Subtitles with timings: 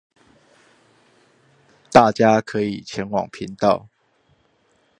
[1.91, 3.87] 大家可以前往頻道